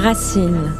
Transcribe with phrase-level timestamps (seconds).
[0.00, 0.72] Racine.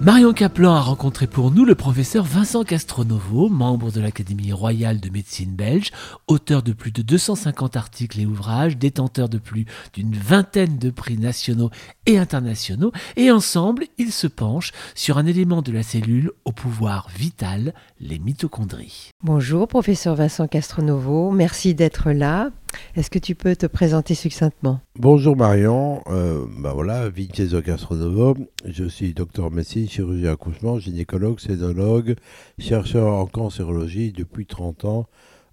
[0.00, 5.10] Marion Kaplan a rencontré pour nous le professeur Vincent Castronovo, membre de l'Académie royale de
[5.10, 5.90] médecine belge,
[6.28, 11.18] auteur de plus de 250 articles et ouvrages, détenteur de plus d'une vingtaine de prix
[11.18, 11.70] nationaux
[12.06, 17.08] et internationaux, et ensemble, ils se penchent sur un élément de la cellule au pouvoir
[17.16, 19.10] vital, les mitochondries.
[19.24, 22.50] Bonjour professeur Vincent Castronovo, merci d'être là.
[22.96, 24.80] Est-ce que tu peux te présenter succinctement?
[24.98, 31.40] Bonjour Marion, euh, bah voilà, Vincenzo Castronovo, je suis docteur en médecine, chirurgien accouchement, gynécologue,
[31.40, 32.16] cénologue,
[32.58, 35.06] chercheur en cancérologie depuis 30 ans,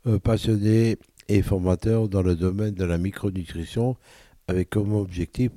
[0.08, 3.96] euh, passionné et formateur dans le domaine de la micronutrition
[4.50, 5.52] avec comme objectif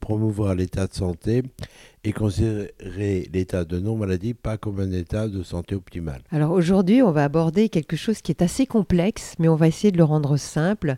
[0.00, 1.42] promouvoir l'état de santé
[2.04, 6.22] et considérer l'état de non-maladie pas comme un état de santé optimal.
[6.30, 9.92] Alors aujourd'hui, on va aborder quelque chose qui est assez complexe, mais on va essayer
[9.92, 10.96] de le rendre simple.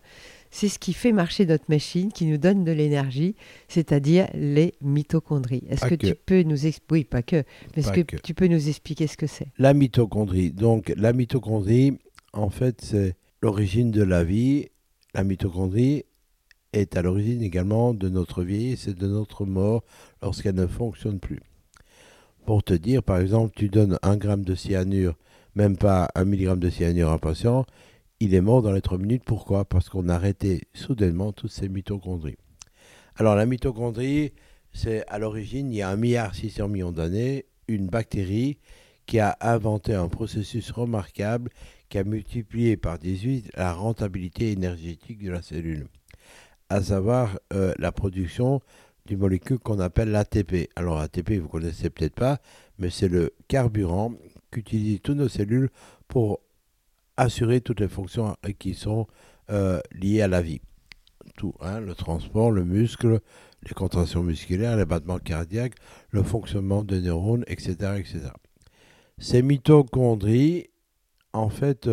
[0.51, 3.35] C'est ce qui fait marcher notre machine, qui nous donne de l'énergie,
[3.69, 5.65] c'est-à-dire les mitochondries.
[5.69, 7.43] Est-ce que, tu peux nous expliquer, oui, pas que,
[7.77, 9.49] mais est-ce que, tu peux nous expliquer ce que c'est?
[9.59, 10.53] La mitochondrie.
[10.53, 11.99] Donc la mitochondrie,
[12.33, 14.69] en fait, c'est l'origine de la vie.
[15.13, 16.05] La mitochondrie,
[16.75, 19.85] est à l'origine également de notre vieillesse et de notre mort
[20.23, 21.41] lorsqu'elle ne fonctionne plus.
[22.45, 25.17] Pour te dire, par exemple, tu donnes un gramme de cyanure,
[25.55, 27.65] même pas un milligramme de cyanure à un patient,
[28.21, 29.25] il est mort dans les trois minutes.
[29.25, 29.65] Pourquoi?
[29.65, 32.37] Parce qu'on a arrêté soudainement toutes ces mitochondries.
[33.17, 34.33] Alors la mitochondrie,
[34.73, 38.59] c'est à l'origine, il y a un milliard 600 millions d'années, une bactérie
[39.07, 41.51] qui a inventé un processus remarquable
[41.89, 45.87] qui a multiplié par 18 la rentabilité énergétique de la cellule
[46.75, 48.61] à savoir euh, la production
[49.07, 50.71] du molécule qu'on appelle l'ATP.
[50.75, 52.41] Alors ATP, vous connaissez peut-être pas,
[52.81, 54.13] mais c'est le carburant
[54.51, 55.71] qu'utilisent toutes nos cellules
[56.09, 56.41] pour
[57.17, 59.07] assurer toutes les fonctions euh, qui sont
[59.51, 60.61] euh, liées à la vie.
[61.37, 63.21] Tout, hein, le transport, le muscle,
[63.63, 65.77] les contractions musculaires, les battements cardiaques,
[66.11, 67.77] le fonctionnement des neurones, etc.
[67.99, 68.31] etc.
[69.19, 70.71] Ces mitochondries,
[71.33, 71.89] en fait,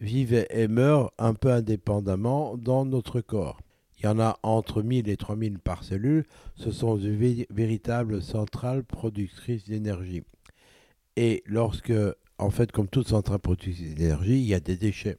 [0.00, 3.58] vivent et meurent un peu indépendamment dans notre corps.
[3.98, 6.24] Il y en a entre 1000 et 3000 par cellule.
[6.56, 7.08] Ce sont de
[7.50, 10.22] véritables centrales productrices d'énergie.
[11.16, 11.92] Et lorsque,
[12.38, 15.18] en fait, comme toute centrale productrice d'énergie, il y a des déchets.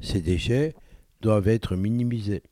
[0.00, 0.74] Ces déchets
[1.20, 2.42] doivent être minimisés.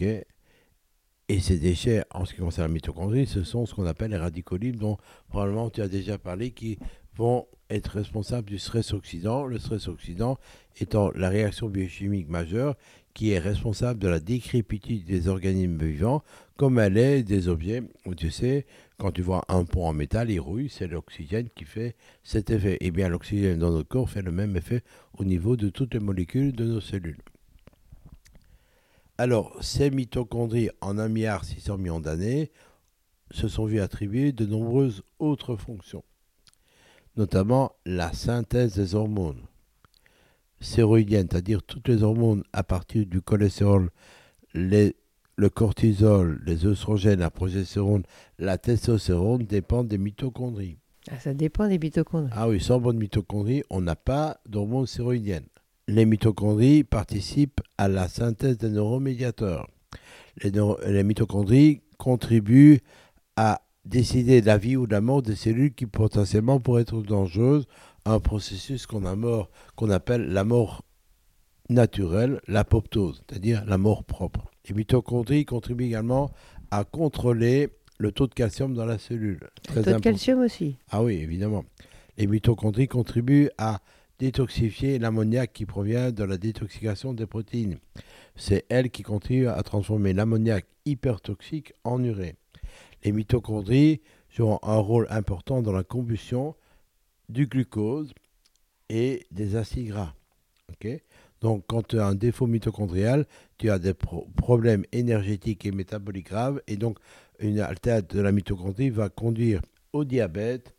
[0.00, 4.16] et ces déchets, en ce qui concerne la mitochondrie, ce sont ce qu'on appelle les
[4.16, 4.96] radicaux libres, dont
[5.28, 6.78] probablement tu as déjà parlé, qui
[7.14, 9.46] vont être responsables du stress oxydant.
[9.46, 10.38] Le stress oxydant
[10.80, 12.76] étant la réaction biochimique majeure
[13.14, 16.22] qui est responsable de la décrépitude des organismes vivants,
[16.56, 17.82] comme elle est des objets
[18.16, 18.64] tu sais,
[18.96, 22.74] quand tu vois un pont en métal, il rouille, c'est l'oxygène qui fait cet effet.
[22.74, 24.82] Et eh bien, l'oxygène dans notre corps fait le même effet
[25.18, 27.18] au niveau de toutes les molécules de nos cellules.
[29.18, 32.52] Alors, ces mitochondries, en 1 milliard 600 millions d'années,
[33.32, 36.04] se sont vues attribuer de nombreuses autres fonctions,
[37.18, 39.42] notamment la synthèse des hormones
[40.60, 43.90] stéroïdiennes, c'est-à-dire toutes les hormones à partir du cholestérol,
[44.54, 48.02] le cortisol, les oestrogènes, la progestérone,
[48.38, 50.78] la testostérone dépendent des mitochondries.
[51.10, 52.32] Ah, ça dépend des mitochondries.
[52.34, 55.46] Ah oui, sans bonne mitochondrie, on n'a pas d'hormones stéroïdiennes.
[55.86, 59.68] Les mitochondries participent à la synthèse des neuromédiateurs.
[60.42, 60.52] Les,
[60.86, 62.80] les mitochondries contribuent
[63.36, 67.00] à décider de la vie ou de la mort des cellules qui potentiellement pourraient être
[67.02, 67.66] dangereuses
[68.04, 69.02] un processus qu'on
[69.76, 70.82] qu'on appelle la mort
[71.68, 74.50] naturelle, l'apoptose, c'est-à-dire la mort propre.
[74.68, 76.30] Les mitochondries contribuent également
[76.70, 79.40] à contrôler le taux de calcium dans la cellule.
[79.74, 81.64] le taux de calcium aussi Ah oui, évidemment.
[82.16, 83.80] Les mitochondries contribuent à
[84.18, 87.78] détoxifier l'ammoniac qui provient de la détoxication des protéines.
[88.36, 92.34] C'est elles qui contribuent à transformer l'ammoniac hypertoxique en urée.
[93.04, 94.00] Les mitochondries
[94.30, 96.54] jouent un rôle important dans la combustion
[97.28, 98.12] du glucose
[98.88, 100.14] et des acides gras.
[101.40, 103.26] Donc, quand tu as un défaut mitochondrial,
[103.58, 106.60] tu as des problèmes énergétiques et métaboliques graves.
[106.66, 106.98] Et donc,
[107.38, 109.62] une altération de la mitochondrie va conduire
[109.92, 110.74] au diabète,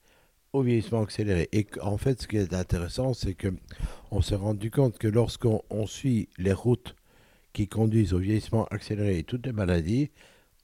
[0.52, 1.48] au vieillissement accéléré.
[1.54, 3.54] Et en fait, ce qui est intéressant, c'est que
[4.12, 6.96] on s'est rendu compte que lorsqu'on suit les routes
[7.54, 10.12] qui conduisent au vieillissement accéléré et toutes les maladies,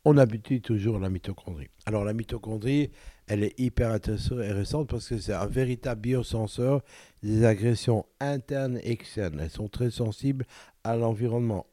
[0.06, 1.70] on habitue toujours la mitochondrie.
[1.88, 2.92] Alors la mitochondrie,
[3.28, 6.84] elle est hyper intéressante parce que c'est un véritable biosenseur
[7.24, 9.40] des agressions internes et externes.
[9.40, 10.46] Elles sont très sensibles
[10.84, 11.66] à l'environnement.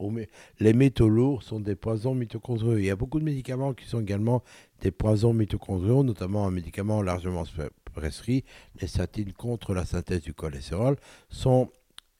[0.61, 2.79] Les métaux lourds sont des poisons mitochondriaux.
[2.79, 4.43] Il y a beaucoup de médicaments qui sont également
[4.81, 7.45] des poisons mitochondriaux, notamment un médicament largement
[7.93, 8.45] prescrit,
[8.81, 10.97] les statines contre la synthèse du cholestérol,
[11.29, 11.71] sont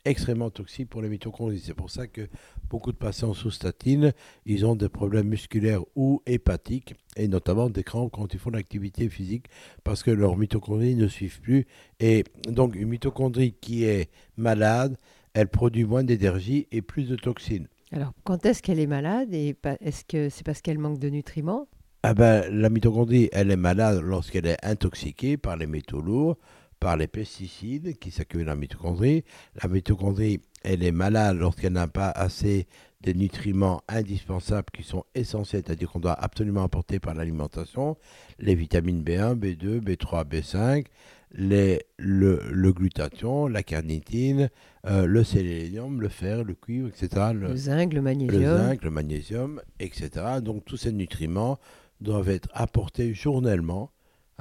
[0.05, 1.63] extrêmement toxique pour les mitochondries.
[1.65, 2.29] C'est pour ça que
[2.69, 4.13] beaucoup de patients sous statine,
[4.47, 9.09] ils ont des problèmes musculaires ou hépatiques, et notamment des crampes quand ils font l'activité
[9.09, 9.47] physique,
[9.85, 11.67] parce que leurs mitochondries ne suivent plus.
[12.01, 14.97] Et donc une mitochondrie qui est malade,
[15.35, 17.69] elle produit moins d'énergie et plus de toxines.
[17.93, 21.69] Alors, quand est-ce qu'elle est malade et est-ce que c'est parce qu'elle manque de nutriments?
[22.03, 26.37] Ah ben, La mitochondrie, elle est malade lorsqu'elle est intoxiquée par les métaux lourds,
[26.83, 29.23] par les pesticides qui s'accumulent dans la mitochondrie.
[29.63, 32.67] La mitochondrie, elle est malade lorsqu'elle n'a pas assez
[33.03, 37.97] de nutriments indispensables qui sont essentiels, c'est-à-dire qu'on doit absolument apporter par l'alimentation,
[38.41, 40.87] les vitamines B1, B2, B3, B5,
[41.35, 44.51] les, le, glutathion, la carnitine,
[44.85, 47.27] euh, le sélénium, le fer, le cuivre, etc.
[47.33, 48.43] Le, zinc, le magnésium.
[48.43, 50.11] Le zinc, le magnésium, etc.
[50.43, 51.61] Donc tous ces nutriments
[52.01, 53.93] doivent être apportés journellement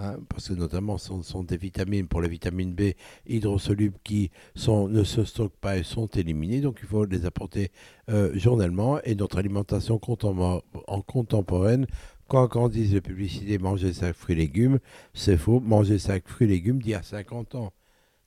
[0.04, 2.94] Hein, parce que notamment ce sont, des vitamines pour les vitamines B
[3.28, 4.32] hydrosolubles qui
[4.68, 7.72] ne se stockent pas et sont éliminées, donc il faut les apporter
[8.10, 9.00] euh, journellement.
[9.04, 11.86] Et notre alimentation en contemporaine,
[12.28, 14.80] quand, on dit les publicités manger 5 fruits et légumes,
[15.14, 15.60] c'est faux.
[15.60, 17.72] Manger 5 fruits et légumes d'il y a 50 ans,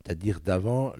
[0.05, 0.93] c'est-à-dire d'avant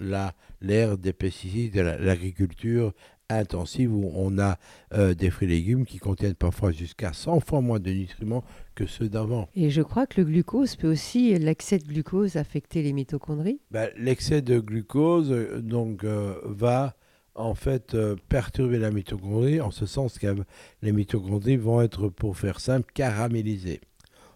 [0.59, 2.91] l'ère des pesticides, de l'agriculture
[3.29, 4.57] intensive où on a
[4.93, 8.43] euh, des fruits et légumes qui contiennent parfois jusqu'à 100 fois moins de nutriments
[8.75, 9.49] que ceux d'avant.
[9.55, 13.89] Et je crois que le glucose peut aussi, l'excès de glucose, affecter les mitochondries ben,
[13.97, 16.95] L'excès de glucose euh, donc, euh, va
[17.37, 17.97] en fait
[18.29, 20.33] perturber la mitochondrie en ce sens que
[20.81, 23.81] les mitochondries vont être, pour faire simple, caramélisées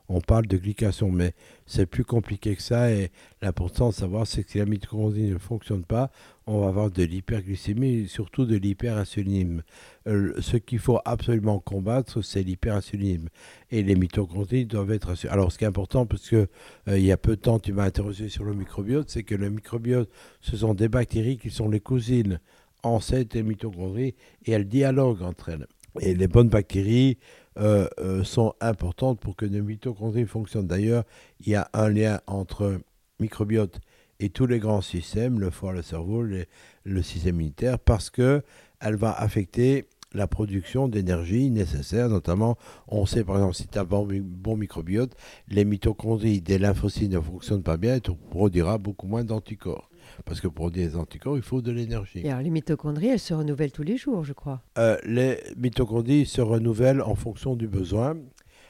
[0.10, 1.34] on parle de glycation, mais
[1.70, 2.92] c'est plus compliqué que ça.
[2.92, 3.12] Et
[3.42, 6.12] l'important de savoir, c'est que si la mitochondrie ne fonctionne pas,
[6.48, 9.62] on va avoir de l'hyperglycémie et surtout de l'hyperinsulinisme.
[10.08, 13.30] Euh, ce qu'il faut absolument combattre, c'est l'hyperinsulinisme.
[13.70, 15.14] Et les mitochondries doivent être.
[15.30, 16.48] Alors, ce qui est important, parce que
[16.88, 19.36] euh, il y a peu de temps, tu m'as interrogé sur le microbiote, c'est que
[19.36, 20.10] le microbiote,
[20.42, 22.40] ce sont des bactéries qui sont les cousines
[22.82, 24.16] ancêtres des mitochondries
[24.46, 25.68] et elles dialoguent entre elles.
[26.02, 27.18] Et les bonnes bactéries,
[27.60, 30.68] euh, euh, sont importantes pour que nos mitochondries fonctionnent.
[30.68, 31.04] D'ailleurs,
[31.42, 32.80] il y a un lien entre
[33.20, 33.80] microbiote
[34.20, 38.42] et tous les grands systèmes, le foie, le cerveau, le système immunitaire, parce qu'elle
[38.82, 42.58] va affecter la production d'énergie nécessaire, notamment,
[42.88, 45.16] on sait par exemple, si tu as un bon, bon, microbiote,
[45.50, 49.90] les mitochondries des lymphocytes ne fonctionnent pas bien et tu produiras beaucoup moins d'anticorps.
[50.26, 52.22] Parce que pour produire des anticorps, il faut de l'énergie.
[52.24, 54.62] Et alors les mitochondries, elles se renouvellent tous les jours, je crois.
[54.78, 58.18] Euh, les mitochondries se renouvellent en fonction du besoin.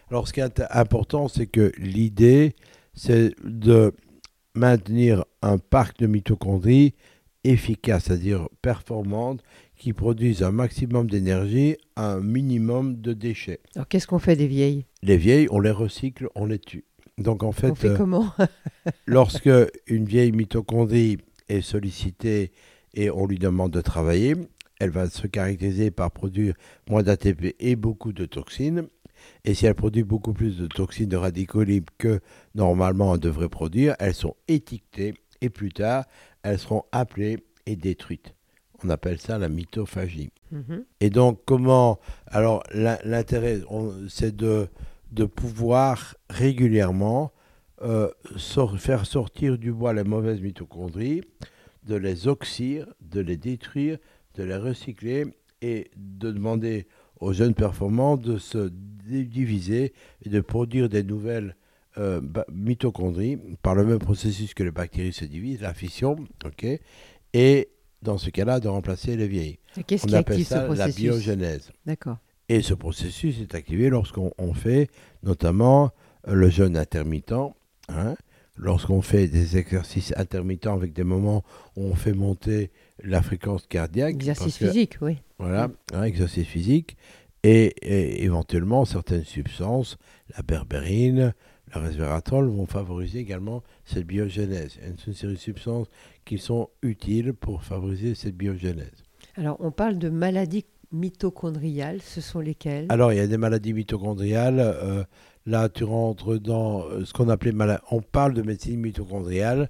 [0.10, 2.56] Alors ce qui est important, c'est que l'idée,
[2.94, 3.94] c'est de
[4.56, 6.94] maintenir un parc de mitochondries
[7.44, 9.42] efficace, c'est-à-dire performante,
[9.78, 13.62] qui produisent un maximum d'énergie, un minimum de déchets.
[13.75, 14.86] Alors qu'est-ce qu'on fait des vieilles?
[15.04, 16.84] Les vieilles, on les recycle, on les tue.
[17.18, 18.34] Donc en fait, on fait comment?
[19.06, 19.50] lorsque
[19.88, 21.18] une vieille mitochondrie
[21.50, 22.51] est sollicitée
[22.94, 24.36] et on lui demande de travailler,
[24.80, 26.56] elle va se caractériser par produire
[26.90, 28.88] moins d'ATP et beaucoup de toxines.
[29.44, 32.22] Et si elle produit beaucoup plus de toxines de radicaux libres que
[32.56, 36.06] normalement elle devrait produire, elles sont étiquetées et plus tard,
[36.44, 38.34] elles seront appelées et détruites.
[38.84, 40.31] On appelle ça la mitophagie.
[40.52, 40.86] Mhm.
[41.02, 42.00] Et donc, comment.
[42.28, 43.60] Alors, l'intérêt,
[44.07, 44.69] c'est de,
[45.12, 47.34] de pouvoir régulièrement
[47.81, 48.10] euh,
[48.78, 51.21] faire sortir du bois les mauvaises mitochondries,
[51.83, 53.98] de les oxyre, de les détruire,
[54.36, 55.26] de les recycler
[55.62, 56.88] et de demander
[57.19, 59.94] aux jeunes performants de se diviser
[60.24, 61.56] et de produire des nouvelles
[61.98, 62.21] euh,
[62.52, 66.66] mitochondries par le même processus que les bactéries se divisent, la fission, ok,
[67.33, 67.69] et
[68.02, 69.59] dans ce cas-là de remplacer les vieilles.
[69.86, 71.71] Qu'est-ce qui appelle ça la biogénèse.
[71.86, 72.18] D'accord.
[72.48, 74.90] Et ce processus est activé lorsqu'on fait
[75.24, 75.92] notamment
[76.28, 77.33] le jeûne intermittent,
[77.90, 78.16] Hein,
[78.56, 81.44] lorsqu'on fait des exercices intermittents avec des moments
[81.76, 82.72] où on fait monter
[83.04, 84.16] la fréquence cardiaque.
[84.16, 85.18] Exercice physique, oui.
[85.40, 86.98] Voilà, un exercice physique.
[87.44, 89.98] Et, éventuellement, certaines substances,
[90.36, 91.34] la berbérine,
[91.74, 94.76] le resveratrol, vont favoriser également cette biogénèse.
[94.76, 95.88] Il y a une série de substances
[96.26, 99.06] qui sont utiles pour favoriser cette biogénèse.
[99.38, 102.88] Alors, on parle de maladies mitochondriales, ce sont lesquelles?
[102.90, 104.60] Alors, il y a des maladies mitochondriales.
[104.60, 105.04] Euh,
[105.46, 107.54] Là, tu rentres dans euh, ce qu'on appelait
[107.92, 109.69] On parle de médecine mitochondriale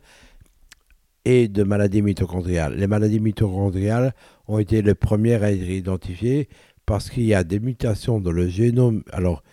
[1.26, 2.76] et de maladies mitochondriales.
[2.76, 4.14] Les maladies mitochondriales
[4.48, 6.50] ont été les premières à être identifiées
[6.86, 9.04] parce qu'il y a des mutations dans le génome.
[9.12, 9.44] Alors,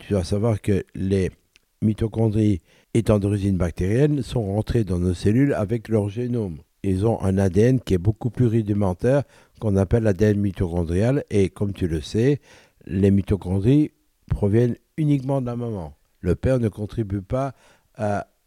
[0.00, 1.30] tu dois savoir que les
[1.82, 2.62] mitochondries
[2.94, 6.58] étant d'origine bactérienne sont rentrées dans nos cellules avec leur génome.
[6.82, 9.24] Ils ont un ADN qui est beaucoup plus rudimentaire
[9.60, 12.40] qu'on appelle l'ADN mitochondrial et comme tu le sais,
[12.86, 13.90] les mitochondries
[14.36, 15.94] proviennent uniquement de la maman.
[16.20, 17.54] Le père ne contribue pas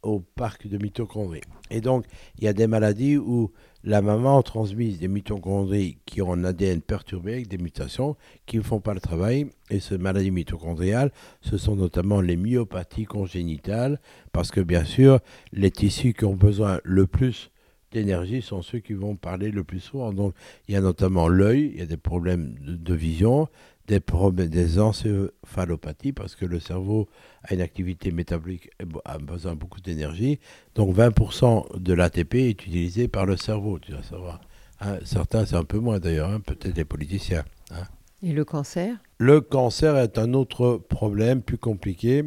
[0.03, 1.41] au parc de mitochondries.
[1.71, 2.05] Et donc,
[2.37, 3.51] il y a des maladies où
[3.83, 8.15] la maman transmise des mitochondries qui ont un ADN perturbé avec des mutations
[8.45, 9.47] qui ne font pas le travail.
[9.71, 13.99] Et ces maladies mitochondriales, ce sont notamment les myopathies congénitales,
[14.31, 15.19] parce que bien sûr,
[15.53, 17.49] les tissus qui ont besoin le plus
[17.91, 20.13] d'énergie sont ceux qui vont parler le plus souvent.
[20.13, 20.33] Donc,
[20.67, 23.47] il y a notamment l'œil, il y a des problèmes de, vision,
[23.87, 27.07] des problèmes des encéphalopathies, parce que le cerveau
[27.43, 28.69] a une activité métabolique,
[29.05, 30.39] a besoin beaucoup d'énergie.
[30.75, 34.41] Donc, 20% de l'ATP est utilisé par le cerveau, tu vas savoir.
[34.81, 37.43] Hein, certains, c'est un peu moins d'ailleurs, hein, peut-être les politiciens.
[37.71, 37.83] Hein.
[38.21, 38.97] Et le cancer?
[39.17, 42.25] Le cancer est un autre problème plus compliqué,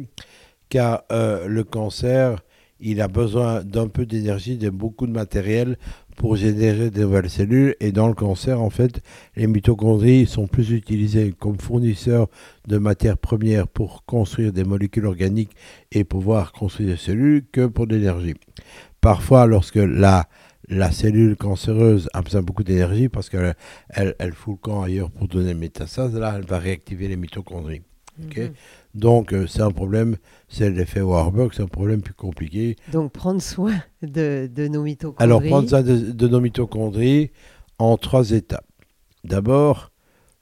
[0.69, 2.43] car euh, le cancer
[2.83, 5.77] il a besoin d'un peu d'énergie, de beaucoup de matériel
[6.17, 7.75] pour générer des nouvelles cellules.
[7.79, 9.01] Et dans le cancer, en fait,
[9.35, 12.27] les mitochondries sont plus utilisées comme fournisseurs
[12.67, 15.55] de matières premières pour construire des molécules organiques
[15.91, 18.35] et pouvoir construire des cellules que pour de l'énergie.
[18.99, 20.27] Parfois, lorsque la,
[20.91, 23.55] cellule cancéreuse a besoin de beaucoup d'énergie parce qu'elle
[23.89, 27.81] elle, fout le camp ailleurs pour donner métastase, là, elle va réactiver les mitochondries.
[28.19, 28.53] Mhm.
[28.95, 30.17] Donc, euh, c'est un problème,
[30.47, 32.75] c'est l'effet Warburg, c'est un problème plus compliqué.
[32.91, 35.23] Donc, prendre soin de, nos mitochondries.
[35.23, 37.31] Alors, prendre soin de, nos mitochondries
[37.79, 38.67] en trois étapes.
[39.23, 39.91] D'abord,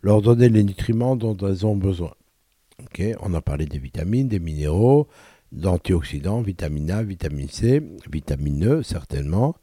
[0.02, 2.14] leur donner les nutriments dont elles ont besoin.
[3.22, 5.08] On a parlé des vitamines, des minéraux,
[5.52, 9.56] d'antioxydants, vitamine A, vitamine C, vitamine E, certainement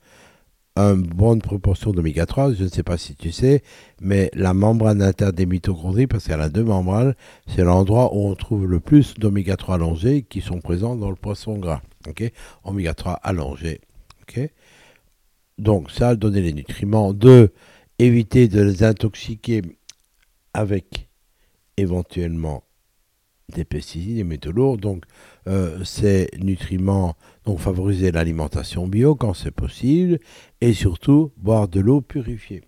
[0.79, 2.55] une bonne proportion d'oméga 3.
[2.55, 3.63] Je ne sais pas si tu sais,
[4.01, 7.15] mais la membrane interne des mitochondries, parce qu'elle a deux membranes,
[7.47, 11.17] c'est l'endroit où on trouve le plus d'oméga 3 allongés qui sont présents dans le
[11.17, 11.83] poisson gras.
[12.65, 13.81] oméga 3 allongés.
[14.23, 14.51] ok?
[15.59, 17.13] Donc ça, donner les nutriments.
[17.13, 17.53] Deux,
[17.99, 19.63] éviter de les intoxiquer
[20.55, 21.09] avec
[21.77, 22.63] éventuellement
[23.55, 24.79] des pesticides, des métaux lourds.
[24.79, 25.05] Donc
[25.47, 30.19] euh, ces nutriments donc favoriser l'alimentation bio quand c'est possible
[30.61, 32.63] et surtout boire de l'eau purifiée.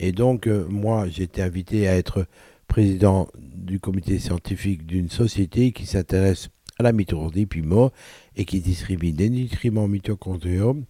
[0.00, 2.26] Et donc euh, moi j'ai été invité à être
[2.66, 6.48] président du comité scientifique d'une société qui s'intéresse
[6.78, 7.90] à la mitochondrie PIMO
[8.36, 10.82] et qui distribue des nutriments mitochondriaux,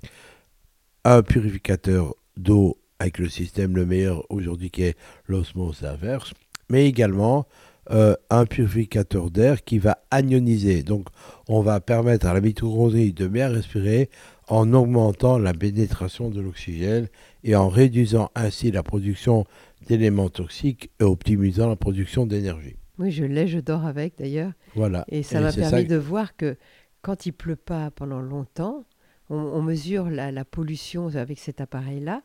[1.05, 4.97] un purificateur d'eau avec le système le meilleur aujourd'hui qui est
[5.27, 6.33] l'osmose inverse,
[6.71, 7.47] mais également
[7.91, 10.83] euh, un purificateur d'air qui va anioniser.
[10.83, 11.07] Donc,
[11.49, 14.09] on va permettre à la mitochondrie de bien respirer
[14.49, 17.09] en augmentant la pénétration de l'oxygène
[17.43, 19.45] et en réduisant ainsi la production
[19.87, 22.77] d'éléments toxiques et optimisant la production d'énergie.
[22.99, 24.53] Oui, je l'ai, je dors avec d'ailleurs.
[24.75, 25.05] Voilà.
[25.09, 26.57] Et ça m'a permis de voir que
[27.03, 28.85] quand il pleut pas pendant longtemps,
[29.31, 32.23] on, mesure la pollution avec cet appareil-là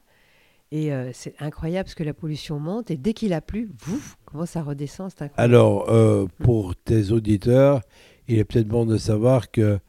[0.71, 4.01] et euh, c'est incroyable parce que la pollution monte et dès qu'il a plu, vous,
[4.25, 5.33] comment ça redescend incroyable.
[5.37, 7.81] Alors, euh, pour tes auditeurs,
[8.27, 9.79] il est peut-être bon de savoir que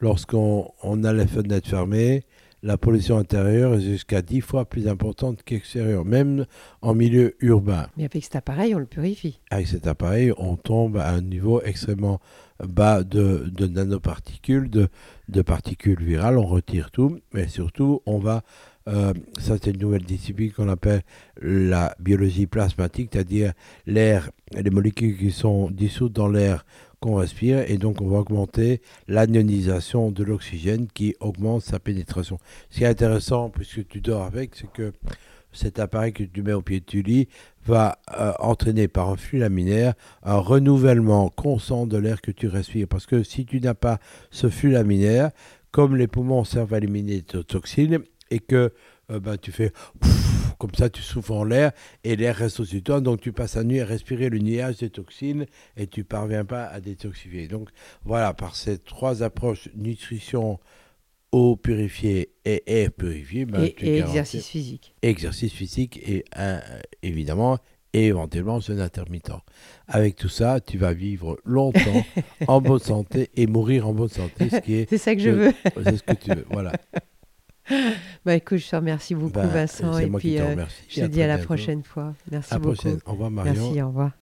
[0.00, 2.24] lorsqu'on a les fenêtres fermées,
[2.62, 6.46] la pollution intérieure est jusqu'à 10 fois plus importante qu'extérieure, même
[6.82, 7.86] en milieu urbain.
[7.96, 9.40] Mais avec cet appareil, on le purifie.
[9.50, 12.20] Avec cet appareil, on tombe à un niveau extrêmement
[12.66, 14.88] bas de, de nanoparticules, de,
[15.28, 18.42] de particules virales, on retire tout, mais surtout, on va
[18.88, 21.02] euh, ça, c'est une nouvelle discipline qu'on appelle
[21.40, 23.52] la biologie plasmatique, c'est-à-dire
[23.86, 26.64] l'air, les molécules qui sont dissoutes dans l'air
[27.00, 32.38] qu'on respire, et donc on va augmenter l'anionisation de l'oxygène qui augmente sa pénétration.
[32.70, 34.92] Ce qui est intéressant, puisque tu dors avec, c'est que
[35.52, 37.28] cet appareil que tu mets au pied de tu lit
[37.64, 42.86] va euh, entraîner par un flux laminaire un renouvellement constant de l'air que tu respires.
[42.86, 43.98] Parce que si tu n'as pas
[44.30, 45.30] ce flux laminaire,
[45.70, 48.72] comme les poumons servent à éliminer des toxines, et que
[49.10, 49.72] euh, bah, tu fais
[50.58, 53.00] comme ça, tu souffles en l'air et l'air reste au-dessus de toi.
[53.00, 56.64] Donc tu passes la nuit à respirer le nuage des toxines et tu parviens pas
[56.64, 57.48] à détoxifier.
[57.48, 57.68] Donc
[58.04, 60.58] voilà, par ces trois approches, nutrition,
[61.32, 64.94] eau purifiée et air purifié, bah, et, exercice physique.
[65.02, 66.24] Exercice physique et
[67.02, 67.58] évidemment
[67.92, 69.32] et éventuellement un intermittent.
[69.88, 72.04] Avec tout ça, tu vas vivre longtemps
[72.46, 74.88] en bonne santé et mourir en bonne santé, ce qui est.
[74.90, 75.54] C'est ça que je veux.
[75.82, 76.46] C'est ce que tu veux.
[76.50, 76.72] Voilà.
[78.24, 79.98] bah écoute, je te remercie beaucoup, bah, Vincent.
[79.98, 80.56] Et puis, euh,
[80.88, 82.14] je te dis à, la prochaine fois.
[82.30, 82.98] Merci beaucoup.
[83.06, 83.54] Au revoir, Marion.
[83.54, 84.25] Merci, au revoir.